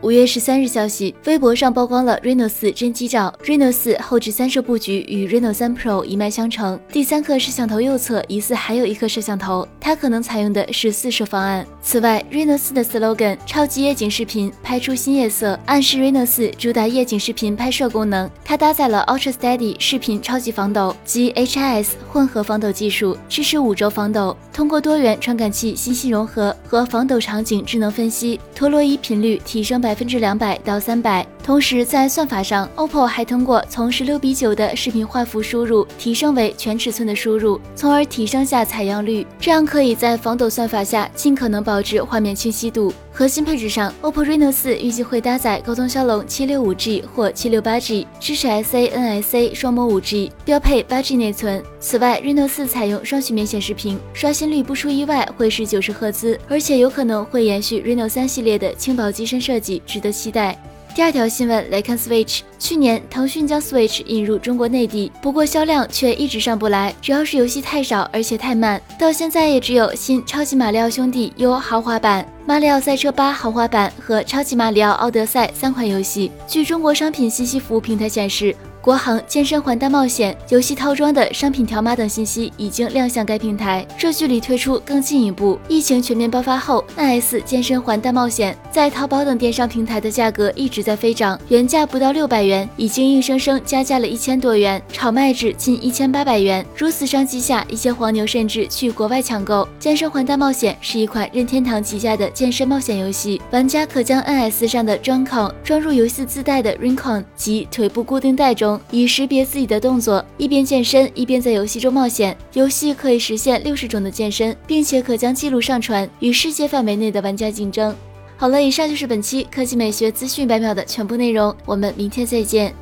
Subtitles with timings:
[0.00, 11.66] 五月十三日消息，微博上曝光了 Reno 四真机照，Reno 四后置三摄布局与 Reno 三 Pro 一脉相承，第三颗摄像头右侧疑似还有一颗摄像头，它可能采用的是四摄方案。
[11.82, 18.30] 此外，Reno 四的 slogan 超级夜景视频拍出新夜色，暗示 Reno 四主打夜景视频拍摄功能。
[18.44, 24.36] 它搭载了 Ultra Steady 视频超级防抖及 HIS 混合防抖技术，支持五轴防抖。
[24.52, 29.87] 通过多元传感器信息融合和防抖场景智能分析，陀螺仪频率提升百。
[29.88, 31.37] 百分之两百到三百。
[31.48, 42.92] 同时，在算法上，OPPO 还通过从十六比九的视频画幅输入提升为全尺寸的输入，从而提升下采样率，这样可以在防抖算法下尽可能保持画面清晰度。
[43.10, 51.64] 核心配置上，OPPO Reno 四预计会搭载高通骁龙七六五 G 或七六八 G，支持 SA、NSA 双模五 G，标配八 G 内存。
[51.80, 60.54] 此外，Reno 四采用双曲面显示屏，刷新率不出意外会是九十赫兹，而且有可能会延续 Reno 三系列的轻薄机身设计，值得期待。
[60.98, 62.40] 第二条新闻来看，Switch。
[62.58, 76.32] 去年腾讯将 Switch 引入中国内地，不过销量却一直上不来，主要是游戏太少，而且太慢，到现在也只有新《超级马里奥兄弟 U 豪华版》、《马里奥赛车8豪华版》和《超级马里奥奥德赛》三款游戏。
[76.48, 78.52] 据中国商品信息服务平台显示。
[78.88, 83.86] 国行健身环大冒险游戏套装的商品条码等信息已经亮相该平台。
[83.98, 85.58] 这距离推出更进一步。
[85.68, 96.64] 疫情全面爆发后，NS 健身环大冒险在淘宝等电商平台的价格一直在飞涨，原价不到六百元，已经硬生生加价了一千多元，炒卖至近一千八百元。
[96.74, 99.68] 如此商机下，一些黄牛甚至去国外抢购。
[99.78, 108.77] 健身环大冒险是一款任天堂旗下的健身冒险游戏，玩家可将 NS 上的 j o n c o n 装入游戏自带的 Rincon 及腿部固定带中。
[108.90, 112.36] 以识别自己的动作，一边健身一边在游戏中冒险。
[112.54, 117.94] 游戏可以实现六十种的健身，并且可将记录上传，与世界范围内的玩家竞争。
[118.36, 122.74] 好了，以上就是本期科技美学资讯百秒的全部内容，我们明天再见。